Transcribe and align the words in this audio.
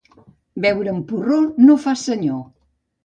Beure 0.65 0.93
amb 0.95 1.05
porró 1.11 1.37
no 1.67 1.77
fa 1.85 1.95
senyor. 2.05 2.41